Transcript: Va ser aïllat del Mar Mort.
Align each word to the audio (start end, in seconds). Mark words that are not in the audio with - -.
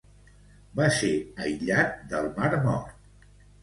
Va 0.79 0.87
ser 0.95 1.11
aïllat 1.45 1.97
del 2.17 2.35
Mar 2.43 2.53
Mort. 2.69 3.01